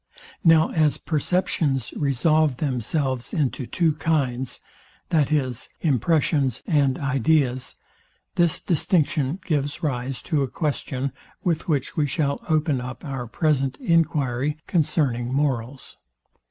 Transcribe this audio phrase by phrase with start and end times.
[0.43, 4.59] Now as perceptions resolve themselves into two kinds,
[5.11, 5.69] viz.
[5.81, 7.75] impressions and ideas,
[8.33, 11.11] this distinction gives rise to a question,
[11.43, 15.97] with which we shall open up our present enquiry concerning morals.